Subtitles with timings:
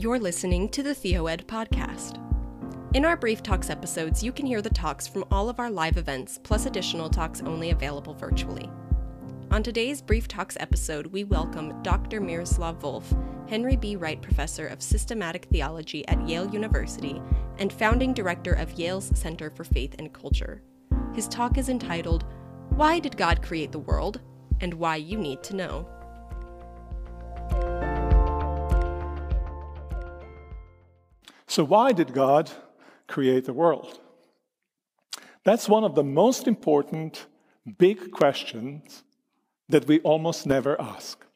[0.00, 2.16] You're listening to the TheoEd podcast.
[2.96, 5.98] In our Brief Talks episodes, you can hear the talks from all of our live
[5.98, 8.70] events, plus additional talks only available virtually.
[9.50, 12.18] On today's Brief Talks episode, we welcome Dr.
[12.18, 13.04] Miroslav Volf,
[13.46, 13.94] Henry B.
[13.94, 17.20] Wright Professor of Systematic Theology at Yale University
[17.58, 20.62] and founding director of Yale's Center for Faith and Culture.
[21.14, 22.24] His talk is entitled,
[22.70, 24.22] Why Did God Create the World?
[24.62, 25.86] and Why You Need to Know.
[31.50, 32.48] So, why did God
[33.08, 33.98] create the world?
[35.42, 37.26] That's one of the most important
[37.76, 39.02] big questions
[39.68, 41.26] that we almost never ask.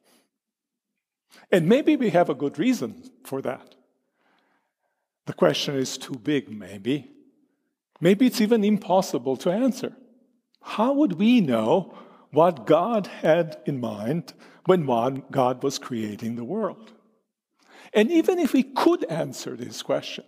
[1.51, 3.75] And maybe we have a good reason for that.
[5.27, 7.11] The question is too big, maybe.
[8.01, 9.97] Maybe it's even impossible to answer.
[10.63, 11.93] How would we know
[12.31, 14.33] what God had in mind
[14.67, 14.87] when
[15.33, 16.94] God was creating the world?
[17.95, 20.25] And even if we could answer this question,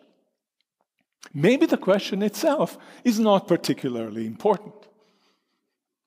[1.34, 4.74] maybe the question itself is not particularly important.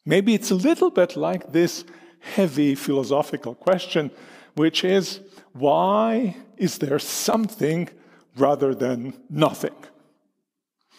[0.06, 1.84] Maybe it's a little bit like this
[2.20, 4.12] heavy philosophical question,
[4.56, 5.20] which is
[5.54, 7.90] why is there something
[8.38, 9.76] rather than nothing?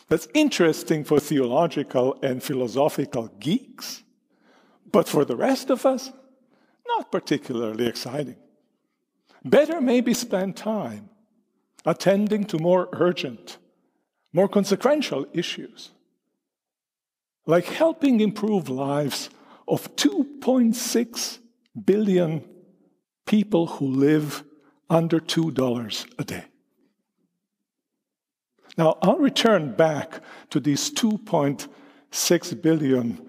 [0.09, 4.03] That's interesting for theological and philosophical geeks,
[4.91, 6.11] but for the rest of us,
[6.87, 8.37] not particularly exciting.
[9.45, 11.09] Better maybe spend time
[11.87, 13.59] attending to more urgent,
[14.33, 15.91] more consequential issues,
[17.47, 19.31] like helping improve lives
[19.67, 21.39] of 2.6
[21.85, 22.45] billion
[23.25, 24.45] people who live
[24.91, 26.45] under $2 a day.
[28.77, 33.29] Now, I'll return back to these 2.6 billion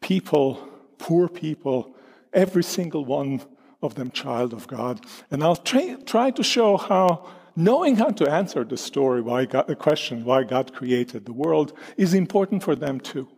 [0.00, 1.94] people, poor people,
[2.32, 3.42] every single one
[3.86, 5.00] of them child of God.
[5.30, 7.26] And I'll try, try to show how
[7.56, 11.72] knowing how to answer the story, why God, the question, why God created the world,
[11.96, 13.28] is important for them too.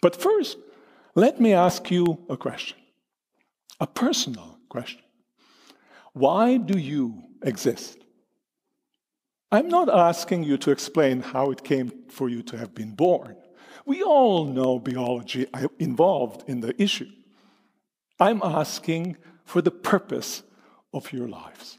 [0.00, 0.58] But first,
[1.14, 2.76] let me ask you a question,
[3.78, 5.02] a personal question.
[6.12, 7.98] Why do you exist?
[9.52, 13.36] I'm not asking you to explain how it came for you to have been born.
[13.86, 17.10] We all know biology uh, involved in the issue.
[18.18, 20.42] I'm asking for the purpose
[20.92, 21.78] of your lives.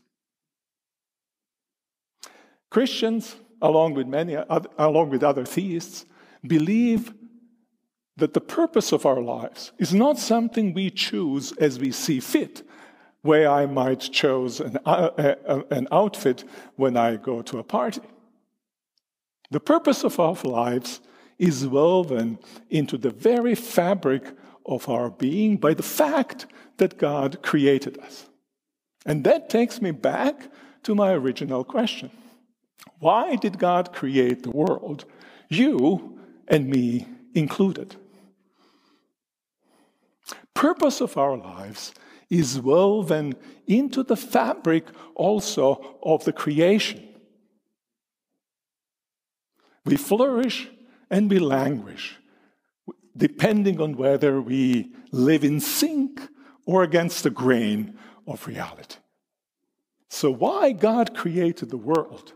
[2.70, 4.36] Christians, along with many
[4.78, 6.06] along with other theists,
[6.46, 7.14] believe
[8.18, 12.64] that the purpose of our lives is not something we choose as we see fit,
[13.22, 16.44] where I might choose an, uh, uh, an outfit
[16.76, 18.02] when I go to a party.
[19.52, 21.02] The purpose of our lives
[21.38, 22.40] is woven
[22.70, 24.24] into the very fabric
[24.66, 26.46] of our being by the fact
[26.78, 28.28] that God created us.
[29.06, 30.52] And that takes me back
[30.84, 32.12] to my original question
[33.00, 35.06] Why did God create the world,
[35.50, 37.96] you and me included?
[40.54, 41.94] Purpose of our lives
[42.30, 43.36] is woven
[43.68, 47.08] into the fabric also of the creation.
[49.86, 50.70] We flourish
[51.12, 52.18] and we languish
[53.18, 56.22] depending on whether we live in sync
[56.66, 58.98] or against the grain of reality.
[60.10, 62.34] So, why God created the world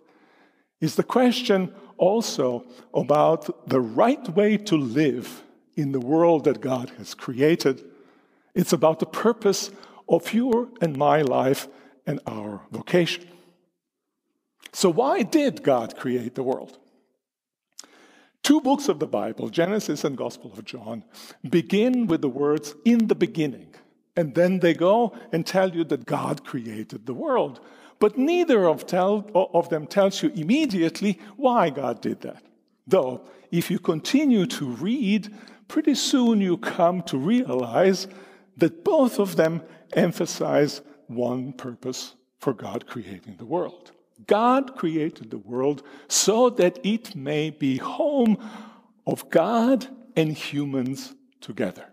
[0.82, 5.44] is the question also about the right way to live
[5.76, 7.84] in the world that God has created.
[8.56, 9.72] It's about the purpose
[10.08, 11.68] of your and my life
[12.06, 13.28] and our vocation.
[14.72, 16.78] So, why did God create the world?
[18.44, 21.04] Two books of the Bible, Genesis and Gospel of John,
[21.48, 23.76] begin with the words, in the beginning.
[24.20, 27.62] And then they go and tell you that God created the world.
[28.00, 32.44] But neither of, tell, of them tells you immediately why God did that.
[32.86, 35.34] Though, if you continue to read,
[35.70, 38.10] pretty soon you come to realize
[38.58, 39.62] that both of them
[39.94, 43.94] emphasize one purpose for God creating the world.
[44.28, 48.38] God created the world so that it may be home
[49.08, 49.88] of God
[50.18, 51.86] and humans together.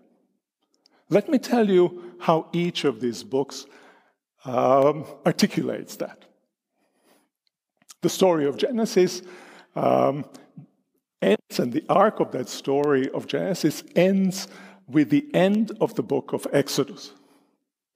[1.09, 3.67] Let me tell you how each of these books
[4.45, 6.25] um, articulates that.
[8.03, 9.23] The story of Genesis
[9.75, 10.25] um,
[11.21, 14.49] ends, and the arc of that story of Genesis ends
[14.87, 17.13] with the end of the book of Exodus.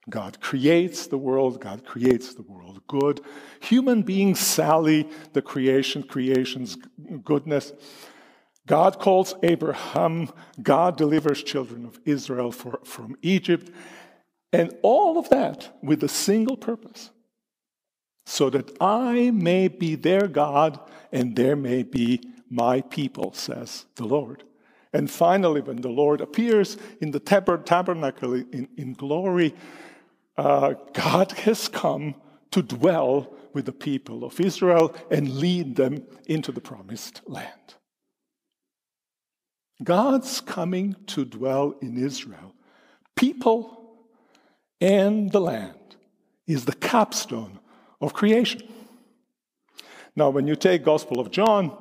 [0.09, 3.21] God creates the world, God creates the world good.
[3.61, 6.75] Human beings sally the creation, creation's
[7.23, 7.71] goodness.
[8.67, 10.29] God calls Abraham,
[10.61, 13.71] God delivers children of Israel for, from Egypt,
[14.53, 17.11] and all of that with a single purpose
[18.25, 20.79] so that I may be their God
[21.11, 24.43] and there may be my people, says the Lord.
[24.93, 29.55] And finally, when the Lord appears in the tabernacle in, in glory,
[30.37, 32.15] uh, God has come
[32.51, 37.75] to dwell with the people of Israel and lead them into the promised land.
[39.83, 42.53] God's coming to dwell in Israel,
[43.15, 43.80] people
[44.81, 45.95] and the land,
[46.47, 47.59] is the capstone
[48.01, 48.61] of creation.
[50.15, 51.77] Now, when you take Gospel of John,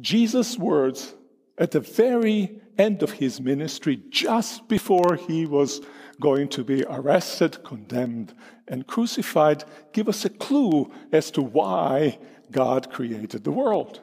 [0.00, 1.14] Jesus' words
[1.56, 5.80] at the very end of his ministry, just before he was
[6.20, 8.34] going to be arrested, condemned,
[8.68, 12.18] and crucified, give us a clue as to why
[12.50, 14.00] God created the world.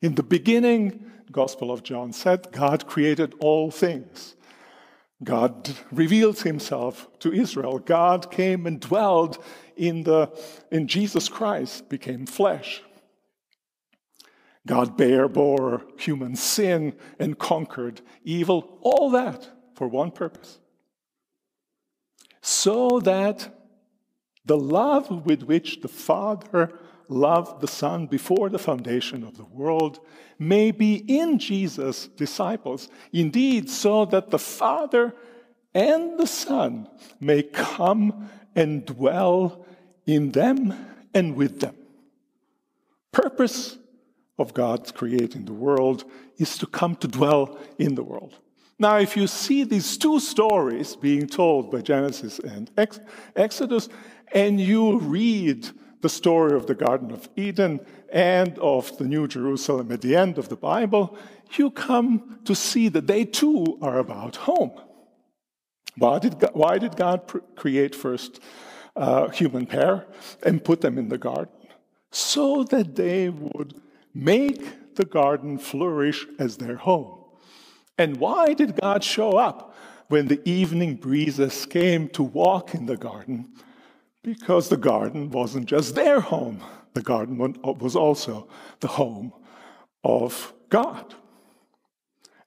[0.00, 4.36] In the beginning, Gospel of John said, God created all things.
[5.22, 7.78] God reveals himself to Israel.
[7.78, 9.42] God came and dwelled
[9.76, 10.30] in, the,
[10.70, 12.82] in Jesus Christ, became flesh.
[14.66, 20.60] God bare bore human sin and conquered evil, all that for one purpose.
[22.40, 23.52] So that
[24.44, 26.72] the love with which the Father
[27.08, 30.00] loved the Son before the foundation of the world
[30.38, 35.14] may be in Jesus' disciples, indeed, so that the Father
[35.74, 36.88] and the Son
[37.20, 39.64] may come and dwell
[40.06, 40.74] in them
[41.14, 41.76] and with them.
[43.12, 43.78] Purpose
[44.38, 46.04] of God's creating the world
[46.38, 48.38] is to come to dwell in the world.
[48.78, 53.00] Now, if you see these two stories being told by Genesis and Ex-
[53.36, 53.88] Exodus,
[54.34, 55.68] and you read
[56.02, 57.80] the story of the Garden of Eden
[58.12, 61.16] and of the New Jerusalem at the end of the Bible,
[61.52, 64.72] you come to see that they too are about home.
[65.96, 68.40] Why did God, why did God create first
[68.96, 70.06] uh, human pair
[70.42, 71.54] and put them in the garden?
[72.10, 73.80] So that they would
[74.12, 77.18] make the garden flourish as their home.
[77.96, 79.74] And why did God show up
[80.08, 83.52] when the evening breezes came to walk in the garden?
[84.22, 86.62] Because the garden wasn't just their home,
[86.94, 88.48] the garden was also
[88.80, 89.32] the home
[90.04, 91.14] of God.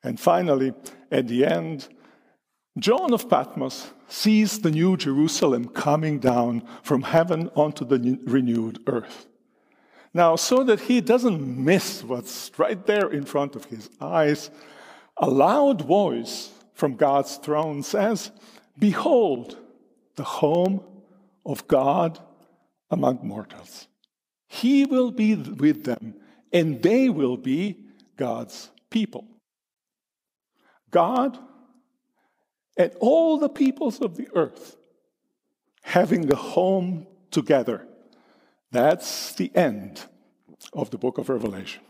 [0.04, 0.74] And finally,
[1.12, 1.88] at the end,
[2.78, 9.28] John of Patmos sees the new Jerusalem coming down from heaven onto the renewed earth.
[10.14, 14.50] Now, so that he doesn't miss what's right there in front of his eyes,
[15.18, 18.32] a loud voice from God's throne says,
[18.78, 19.58] Behold,
[20.16, 20.82] the home
[21.46, 22.20] of God
[22.90, 23.88] among mortals.
[24.48, 26.16] He will be with them,
[26.52, 29.26] and they will be God's people.
[30.92, 31.38] God
[32.78, 34.78] and all the peoples of the earth
[35.82, 37.88] having a home together
[38.76, 40.04] that's the end
[40.74, 41.82] of the book of Revelation.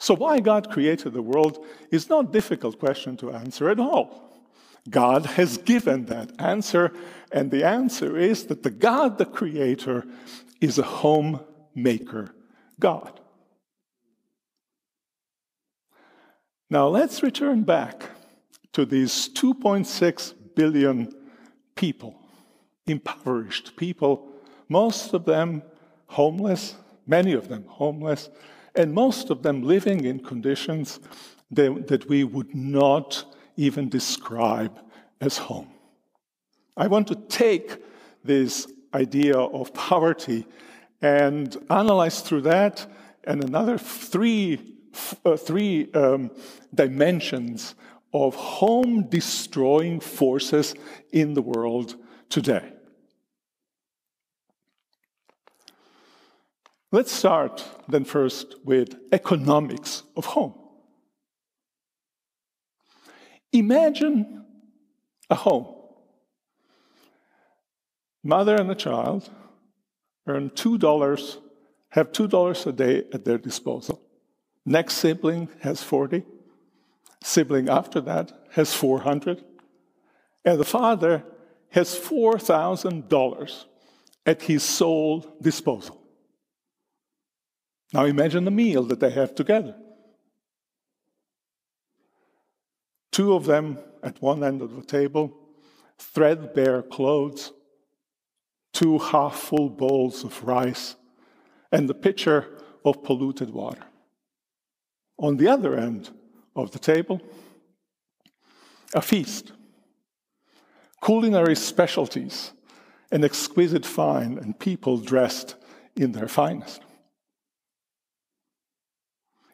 [0.00, 4.32] So, why God created the world is not a difficult question to answer at all.
[4.88, 6.92] God has given that answer,
[7.32, 10.04] and the answer is that the God, the Creator,
[10.60, 12.34] is a homemaker
[12.78, 13.20] God.
[16.70, 18.10] Now, let's return back
[18.72, 21.12] to these 2.6 billion
[21.74, 22.14] people,
[22.86, 24.32] impoverished people
[24.72, 25.62] most of them
[26.06, 28.30] homeless, many of them homeless,
[28.74, 30.98] and most of them living in conditions
[31.50, 33.24] that, that we would not
[33.58, 34.78] even describe
[35.20, 35.71] as home.
[36.76, 37.76] I want to take
[38.24, 40.46] this idea of poverty
[41.00, 42.86] and analyze through that
[43.24, 44.76] and another three,
[45.24, 46.30] uh, three um,
[46.74, 47.74] dimensions
[48.12, 50.74] of home destroying forces
[51.12, 51.96] in the world
[52.28, 52.72] today.
[56.90, 60.54] Let's start then first with economics of home.
[63.52, 64.44] Imagine
[65.30, 65.81] a home.
[68.24, 69.30] Mother and a child
[70.26, 71.38] earn $2,
[71.90, 74.00] have $2 a day at their disposal.
[74.64, 76.24] Next sibling has 40.
[77.22, 79.44] Sibling after that has 400.
[80.44, 81.24] And the father
[81.70, 83.64] has $4,000
[84.26, 86.00] at his sole disposal.
[87.92, 89.74] Now imagine the meal that they have together.
[93.10, 95.36] Two of them at one end of the table,
[95.98, 97.52] threadbare clothes,
[98.72, 100.96] two half full bowls of rice,
[101.70, 102.48] and the pitcher
[102.84, 103.84] of polluted water.
[105.18, 106.10] On the other end
[106.56, 107.20] of the table,
[108.94, 109.52] a feast,
[111.02, 112.52] culinary specialties,
[113.10, 115.54] an exquisite fine and people dressed
[115.96, 116.80] in their finest.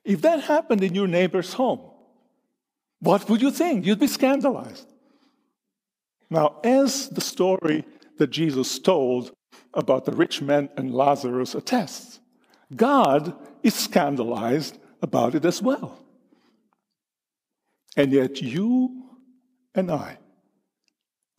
[0.04, 1.80] If that happened in your neighbor's home,
[3.00, 3.84] what would you think?
[3.84, 4.86] You'd be scandalized.
[6.30, 7.84] Now, as the story
[8.18, 9.32] that Jesus told
[9.74, 12.20] about the rich man and Lazarus attests,
[12.74, 15.98] God is scandalized about it as well.
[17.96, 19.04] And yet, you
[19.74, 20.18] and I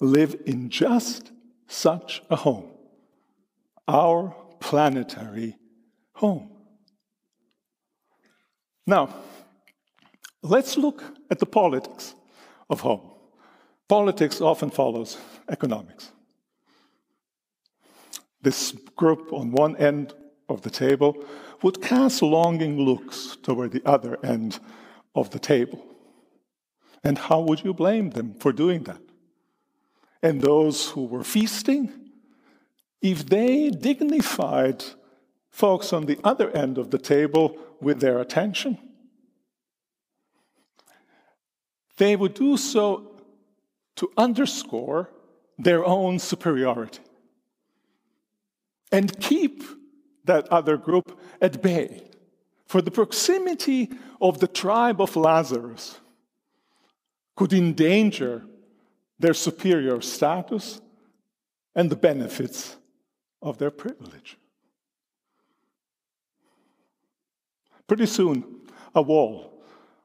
[0.02, 1.32] live in just
[1.68, 2.70] such a home,
[3.88, 5.56] our planetary
[6.14, 6.50] home.
[8.86, 9.14] Now,
[10.42, 12.16] let's look at the politics
[12.70, 13.12] of home.
[13.88, 15.18] Politics often follows
[15.48, 16.12] economics.
[18.41, 20.13] This group on one end
[20.48, 21.24] of the table
[21.62, 24.60] would cast longing looks toward the other end
[25.13, 25.86] of the table.
[27.03, 29.01] And how would you blame them for doing that?
[30.22, 32.12] And those who were feasting,
[33.01, 34.84] if they dignified
[35.50, 38.77] folks on the other end of the table with their attention,
[41.98, 43.22] they would do so
[43.98, 45.10] to underscore
[45.58, 47.01] their own superiority
[48.91, 49.63] and keep
[50.25, 52.03] that other group at bay.
[52.65, 53.89] For the proximity
[54.22, 56.00] of the tribe of Lazarus
[57.36, 58.43] could endanger
[59.17, 60.81] their superior status
[61.75, 62.77] and the benefits
[63.41, 64.38] of their privilege.
[67.88, 68.43] Pretty soon,
[68.93, 69.63] a wall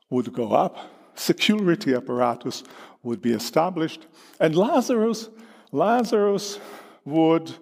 [0.09, 0.79] would go up,
[1.15, 2.65] security apparatus
[3.03, 4.07] would be established,
[4.41, 5.29] and Lazarus,
[5.71, 6.59] Lazarus
[7.05, 7.53] would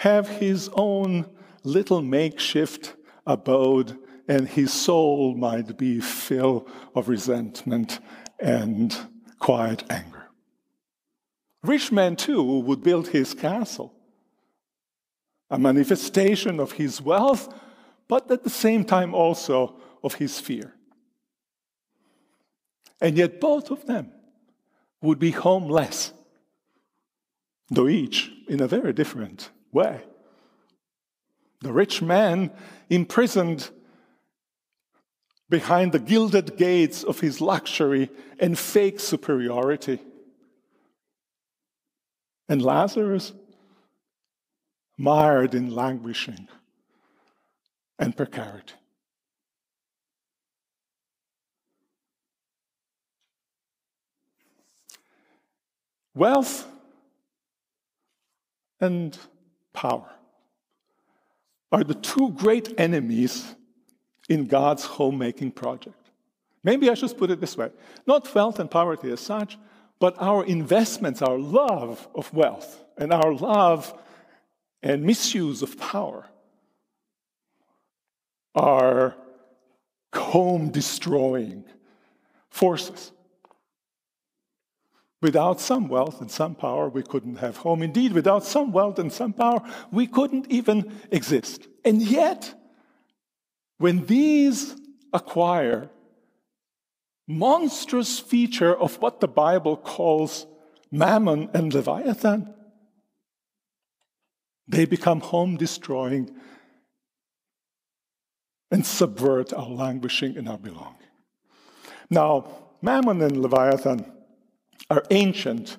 [0.00, 1.26] have his own
[1.62, 2.94] little makeshift
[3.26, 8.00] abode, and his soul might be full of resentment
[8.38, 8.96] and
[9.38, 10.30] quiet anger.
[11.62, 13.92] Rich man, too, would build his castle,
[15.50, 17.52] a manifestation of his wealth,
[18.08, 20.72] but at the same time also of his fear.
[23.02, 24.12] And yet, both of them
[25.02, 26.14] would be homeless,
[27.68, 30.02] though each in a very different way.
[31.60, 32.50] The rich man
[32.88, 33.70] imprisoned
[35.48, 38.08] behind the gilded gates of his luxury
[38.38, 39.98] and fake superiority.
[42.48, 43.32] And Lazarus,
[45.00, 46.46] mired in languishing
[47.98, 48.74] and precarity.
[56.14, 56.66] Wealth
[58.78, 59.18] and
[59.72, 60.10] power
[61.72, 63.54] are the two great enemies
[64.28, 65.96] in God's homemaking project.
[66.62, 67.70] Maybe I should put it this way
[68.06, 69.58] not wealth and poverty as such,
[69.98, 73.98] but our investments, our love of wealth, and our love
[74.82, 76.26] and misuse of power
[78.54, 79.14] are
[80.14, 81.64] home destroying
[82.50, 83.12] forces.
[85.22, 87.82] Without some wealth and some power, we couldn't have home.
[87.82, 89.60] Indeed, without some wealth and some power,
[89.92, 91.68] we couldn't even exist.
[91.84, 92.54] And yet,
[93.76, 94.76] when these
[95.12, 95.90] acquire
[97.28, 100.46] monstrous feature of what the Bible calls
[100.90, 102.54] mammon and leviathan,
[104.66, 106.30] they become home destroying
[108.70, 110.96] and subvert our languishing and our belonging.
[112.08, 112.48] Now,
[112.80, 114.10] mammon and leviathan
[114.88, 115.76] are ancient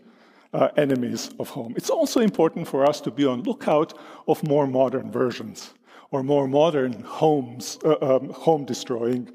[0.53, 1.73] uh, enemies of home.
[1.77, 5.73] It's also important for us to be on lookout of more modern versions
[6.11, 9.31] or more modern homes, uh, um, home destroying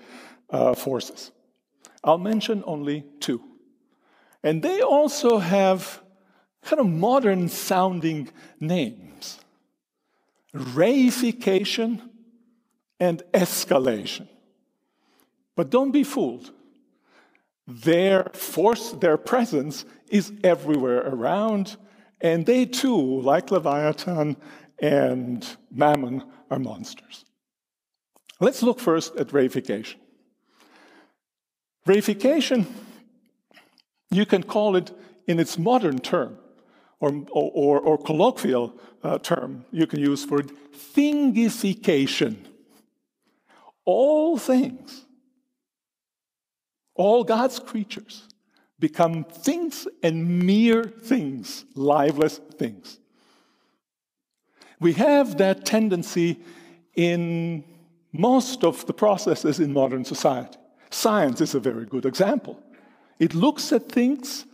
[0.50, 1.32] uh, forces.
[2.04, 3.42] I'll mention only two.
[4.42, 6.02] And they also have
[6.62, 8.28] kind of modern sounding
[8.60, 9.38] names
[10.56, 12.00] reification
[12.98, 14.28] and escalation.
[15.54, 16.50] But don't be fooled.
[17.66, 21.76] Their force, their presence is everywhere around,
[22.20, 24.36] and they too, like Leviathan
[24.78, 27.24] and Mammon, are monsters.
[28.38, 29.96] Let's look first at reification.
[31.88, 32.66] Reification,
[34.10, 34.92] you can call it
[35.26, 36.38] in its modern term,
[37.00, 40.50] or, or, or colloquial uh, term you can use for it,
[40.94, 42.36] thingification.
[43.84, 45.05] All things
[46.96, 48.24] all God's creatures
[48.78, 52.98] become things and mere things, liveless things.
[54.80, 56.38] We have that tendency
[56.94, 57.64] in
[58.12, 60.58] most of the processes in modern society.
[60.90, 62.62] Science is a very good example.
[63.18, 64.44] It looks at things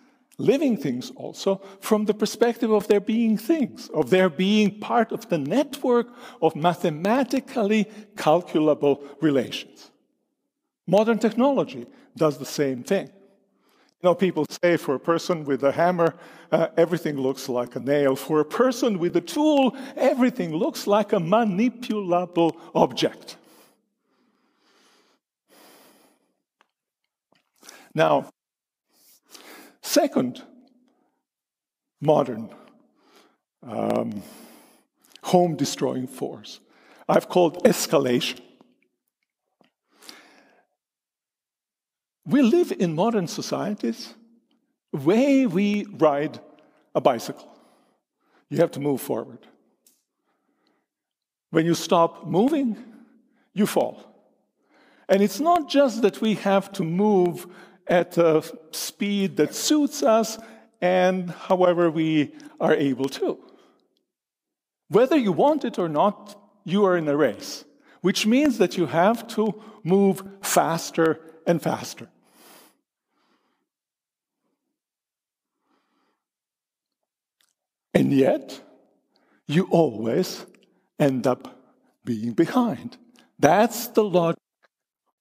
[0.42, 5.28] living things also, from the perspective of their being things, of their being part of
[5.28, 6.08] the network
[6.40, 9.91] of mathematically calculable relations.
[10.86, 11.86] Modern technology
[12.16, 13.06] does the same thing.
[13.06, 16.14] You know, people say for a person with a hammer,
[16.50, 18.16] uh, everything looks like a nail.
[18.16, 23.36] For a person with a tool, everything looks like a manipulable object.
[27.94, 28.30] Now,
[29.82, 30.42] second
[32.00, 32.50] modern
[33.62, 34.22] um,
[35.22, 36.58] home destroying force
[37.08, 38.40] I've called escalation.
[42.24, 44.14] We live in modern societies
[44.90, 46.38] where we ride
[46.94, 47.48] a bicycle.
[48.48, 49.46] You have to move forward.
[51.50, 52.76] When you stop moving,
[53.54, 54.12] you fall.
[55.08, 57.46] And it's not just that we have to move
[57.86, 60.38] at a speed that suits us
[60.80, 63.38] and however we are able to.
[64.88, 67.64] Whether you want it or not, you are in a race,
[68.00, 72.08] which means that you have to move faster and faster.
[77.94, 78.60] And yet,
[79.46, 80.46] you always
[80.98, 81.58] end up
[82.04, 82.96] being behind.
[83.38, 84.38] That's the logic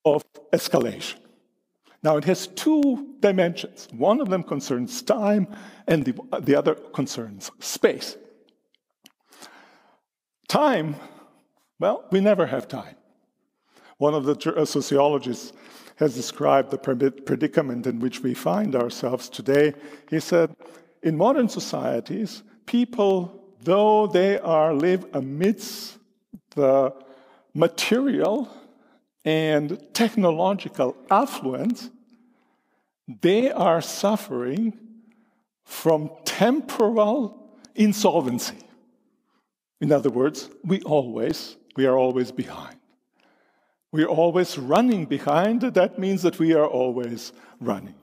[0.05, 1.17] of escalation.
[2.03, 3.87] Now, it has two dimensions.
[3.91, 5.47] One of them concerns time,
[5.87, 8.17] and the, the other concerns space.
[10.47, 10.95] Time,
[11.79, 12.95] well, we never have time.
[13.97, 15.53] One of the uh, sociologists
[15.97, 19.73] has described the predicament in which we find ourselves today.
[20.09, 20.55] He said,
[21.03, 25.98] in modern societies, people, though they are live amidst
[26.55, 26.93] the
[27.53, 28.50] material
[29.25, 31.89] and technological affluence,
[33.21, 34.78] they are suffering
[35.65, 38.58] from temporal insolvency.
[39.80, 42.78] In other words, we always, we are always behind.
[43.91, 45.62] We are always running behind.
[45.62, 47.95] That means that we are always running.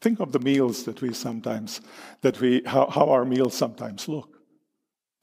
[0.00, 1.80] Think of the meals that we sometimes,
[2.20, 4.38] that we, how, how our meals sometimes look.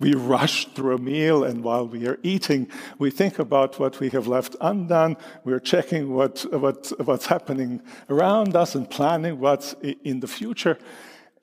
[0.01, 2.67] We rush through a meal, and while we are eating,
[2.99, 5.15] we think about what we have left undone.
[5.45, 10.77] We're checking what, what, what's happening around us and planning what's in the future.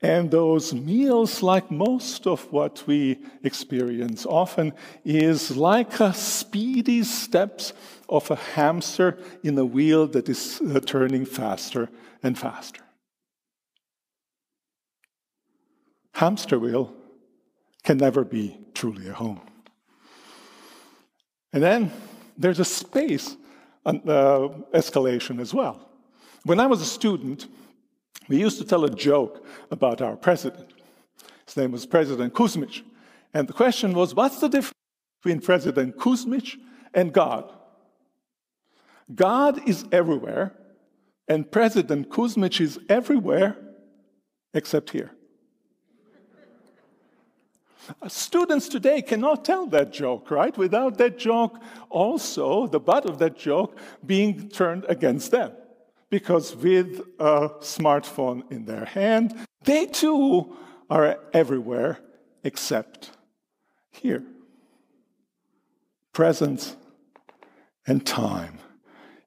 [0.02, 7.72] And those meals, like most of what we experience often, is like a speedy steps
[8.08, 11.88] of a hamster in a wheel that is uh, turning faster
[12.22, 12.82] and faster.
[16.14, 16.94] Hamster wheel
[17.82, 19.40] can never be truly a home.
[21.52, 21.92] And then
[22.36, 23.36] there's a space
[23.84, 23.92] uh,
[24.74, 25.88] escalation as well.
[26.44, 27.46] When I was a student,
[28.28, 30.72] we used to tell a joke about our president.
[31.46, 32.82] His name was President Kuzmich.
[33.34, 34.78] And the question was what's the difference
[35.22, 36.56] between President Kuzmich
[36.94, 37.52] and God?
[39.14, 40.54] God is everywhere,
[41.28, 43.56] and President Kuzmich is everywhere
[44.54, 45.10] except here.
[48.08, 50.56] Students today cannot tell that joke, right?
[50.56, 51.58] Without that joke,
[51.90, 55.52] also the butt of that joke being turned against them.
[56.10, 60.56] Because with a smartphone in their hand, they too
[60.90, 61.98] are everywhere
[62.44, 63.12] except
[63.90, 64.22] here.
[66.12, 66.76] Presence
[67.86, 68.58] and time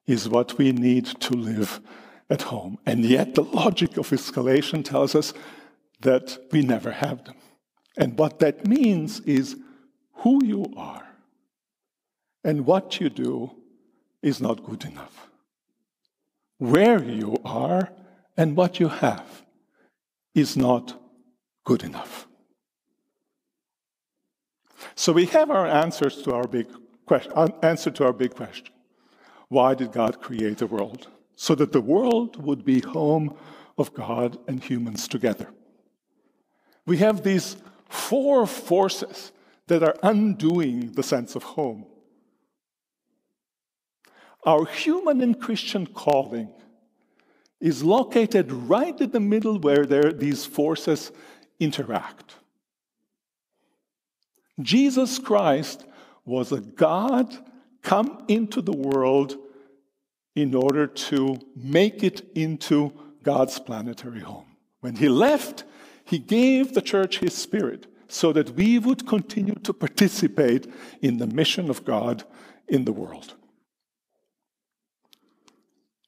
[0.06, 1.80] is what we need to live
[2.30, 2.78] at home.
[2.86, 5.34] And yet, the logic of escalation tells us
[6.00, 7.34] that we never have them.
[7.96, 9.56] And what that means is
[10.14, 11.06] who you are
[12.44, 13.50] and what you do
[14.22, 15.28] is not good enough.
[16.58, 17.92] Where you are
[18.36, 19.44] and what you have
[20.34, 21.00] is not
[21.64, 22.26] good enough.
[24.94, 26.68] So we have our answers to our big
[27.06, 27.32] question,
[27.62, 28.72] answer to our big question.
[29.48, 31.08] Why did God create the world?
[31.36, 33.36] So that the world would be home
[33.78, 35.48] of God and humans together.
[36.86, 37.56] We have these
[37.88, 39.32] four forces
[39.68, 41.86] that are undoing the sense of home.
[44.44, 46.50] Our human and Christian calling
[47.60, 51.10] is located right in the middle where there, these forces
[51.58, 52.36] interact.
[54.60, 55.84] Jesus Christ
[56.24, 57.36] was a God
[57.82, 59.36] come into the world
[60.34, 64.46] in order to make it into God's planetary home.
[64.80, 65.64] When he left,
[66.06, 71.26] he gave the church His Spirit so that we would continue to participate in the
[71.26, 72.22] mission of God
[72.68, 73.34] in the world.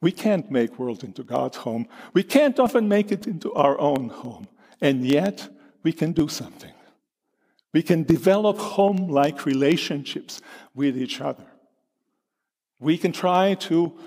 [0.00, 1.88] We can't make world into God's home.
[2.12, 4.46] We can't often make it into our own home.
[4.80, 5.48] And yet,
[5.82, 6.72] we can do something.
[7.72, 10.40] We can develop home like relationships
[10.74, 11.46] with each other.
[12.78, 13.98] We can try to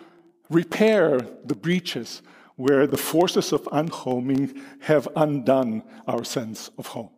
[0.50, 2.22] repair the breaches
[2.56, 7.10] where the forces of unhoming have undone our sense of home.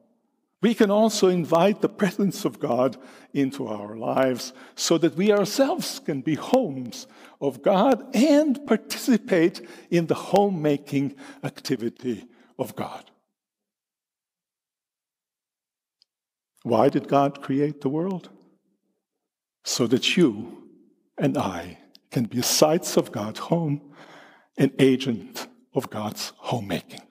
[0.62, 2.96] We can also invite the presence of God
[3.34, 7.06] into our lives so that we ourselves can be homes
[7.42, 12.26] of God and participate in the homemaking activity
[12.58, 13.12] of God.
[16.64, 18.30] Why did God create the world?
[19.66, 20.64] So that you
[21.18, 21.78] and I
[22.10, 23.82] can be sites of God's home,
[24.58, 27.02] an agent of God's homemaking.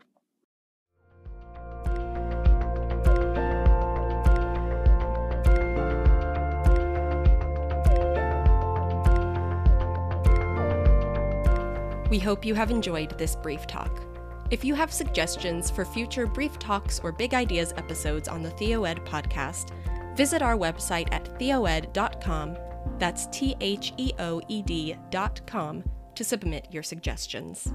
[12.08, 14.02] We hope you have enjoyed this brief talk.
[14.50, 19.04] If you have suggestions for future brief talks or big ideas episodes on the TheoEd
[19.06, 19.70] podcast,
[20.14, 22.58] visit our website at theoed.com.
[22.98, 25.82] That's T H E O E D.com
[26.14, 27.72] to submit your suggestions.